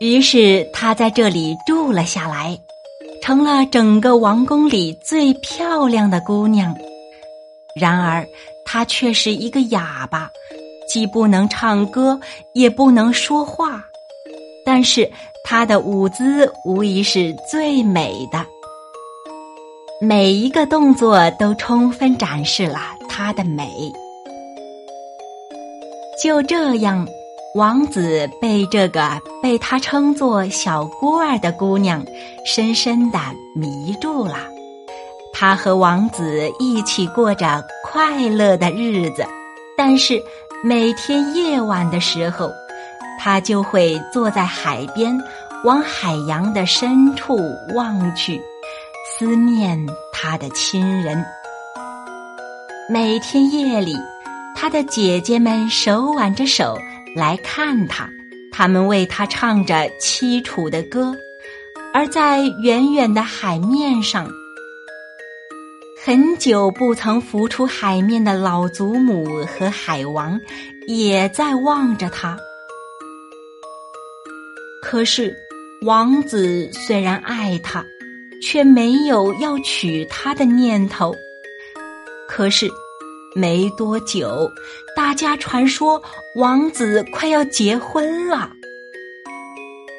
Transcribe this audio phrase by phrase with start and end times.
[0.00, 2.58] 于是他在这里住了下来，
[3.22, 6.76] 成了整个王宫里最漂亮的姑娘。
[7.74, 8.26] 然而，
[8.64, 10.30] 她却是一个哑巴，
[10.86, 12.20] 既不能唱歌，
[12.52, 13.84] 也不能说话。
[14.64, 15.10] 但是，
[15.42, 18.44] 她的舞姿无疑是最美的，
[20.00, 22.78] 每一个动作都充分展示了
[23.08, 23.90] 她的美。
[26.24, 27.06] 就这样。
[27.54, 32.02] 王子被这个被他称作小孤儿的姑娘
[32.46, 33.18] 深深的
[33.54, 34.38] 迷住了，
[35.34, 39.22] 他和王子一起过着快乐的日子。
[39.76, 40.18] 但是
[40.64, 42.50] 每天夜晚的时候，
[43.20, 45.14] 他就会坐在海边，
[45.62, 47.36] 往海洋的深处
[47.74, 48.40] 望去，
[49.06, 49.78] 思念
[50.10, 51.22] 他的亲人。
[52.88, 53.94] 每天夜里，
[54.54, 56.78] 他的姐姐们手挽着手。
[57.16, 58.10] 来看他，
[58.50, 61.16] 他们为他唱着凄楚的歌，
[61.92, 64.28] 而在远远的海面上，
[66.04, 70.40] 很久不曾浮出海面的老祖母和海王
[70.88, 72.36] 也在望着他。
[74.82, 75.32] 可是，
[75.82, 77.84] 王子虽然爱她，
[78.42, 81.14] 却没有要娶她的念头。
[82.26, 82.68] 可是。
[83.34, 84.48] 没多久，
[84.96, 86.00] 大家传说
[86.36, 88.48] 王子快要结婚了。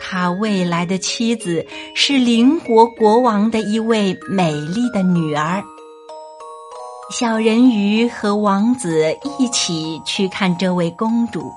[0.00, 1.64] 他未来的妻子
[1.94, 5.62] 是邻国国王的一位美丽的女儿。
[7.12, 11.52] 小人鱼和王子一起去看这位公主。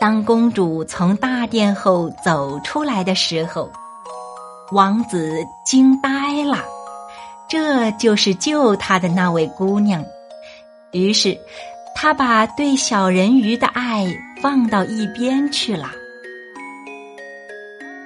[0.00, 3.70] 当公主从大殿后走出来的时候，
[4.72, 6.64] 王子惊呆了。
[7.48, 10.02] 这就是救他的那位姑娘。
[10.94, 11.36] 于是，
[11.94, 14.06] 他把对小人鱼的爱
[14.40, 15.90] 放到一边去了，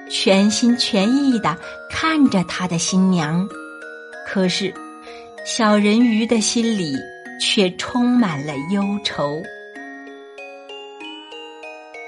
[0.09, 1.55] 全心全意的
[1.89, 3.47] 看着他的新娘。
[4.25, 4.73] 可是，
[5.45, 6.95] 小人鱼的心里
[7.39, 9.39] 却充满了忧愁。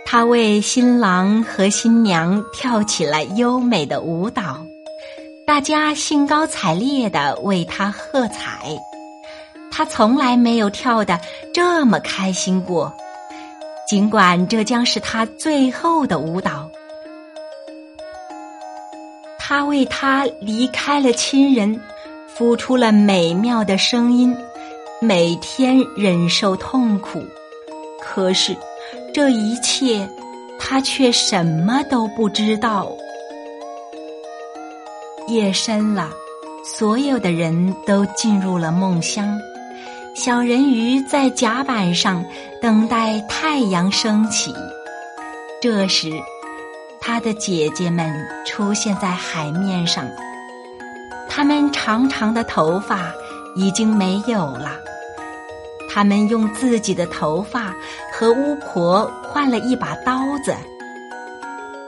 [0.03, 4.66] 他为新郎和新娘跳起了优美的舞蹈，
[5.45, 8.75] 大家兴高采烈的为他喝彩。
[9.71, 11.19] 他从来没有跳得
[11.53, 12.93] 这么开心过，
[13.87, 16.69] 尽管这将是他最后的舞蹈。
[19.39, 21.79] 他为他离开了亲人，
[22.27, 24.37] 付出了美妙的声音，
[24.99, 27.21] 每天忍受痛苦。
[27.99, 28.55] 可是，
[29.13, 30.07] 这一切
[30.59, 32.91] 他却什么都不知道。
[35.27, 36.09] 夜深了，
[36.63, 39.39] 所有的人都进入了梦乡。
[40.13, 42.23] 小人鱼在甲板上
[42.61, 44.53] 等待太阳升起。
[45.61, 46.11] 这时，
[46.99, 48.13] 他的姐姐们
[48.45, 50.05] 出现在海面上。
[51.29, 53.13] 他们长长的头发
[53.55, 54.77] 已经没有了。
[55.89, 57.73] 他们用自己的头发
[58.11, 60.53] 和巫婆换了一把刀子。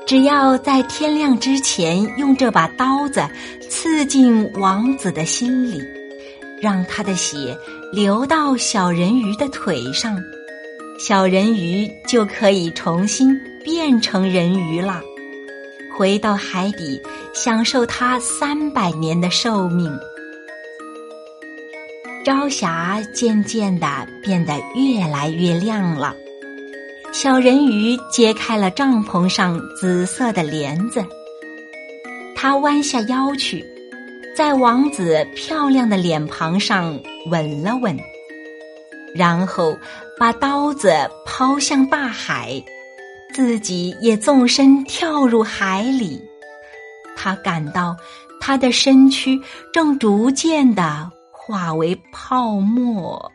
[0.07, 3.21] 只要在天亮之前用这把刀子
[3.69, 5.81] 刺进王子的心里。
[6.61, 7.53] 让他的血
[7.93, 10.19] 流到小人鱼的腿上，
[10.97, 14.99] 小人鱼就可以重新变成人鱼了，
[15.95, 16.99] 回到海底
[17.35, 19.95] 享受它三百年的寿命。
[22.25, 23.87] 朝霞渐渐的
[24.23, 26.15] 变得越来越亮了，
[27.11, 31.05] 小人鱼揭开了帐篷上紫色的帘子，
[32.35, 33.63] 他弯下腰去。
[34.35, 36.99] 在王子漂亮的脸庞上
[37.29, 37.95] 吻了吻，
[39.13, 39.77] 然后
[40.17, 40.91] 把刀子
[41.25, 42.63] 抛向大海，
[43.33, 46.19] 自己也纵身跳入海里。
[47.15, 47.95] 他感到
[48.39, 49.39] 他的身躯
[49.71, 53.32] 正逐渐的化为泡沫。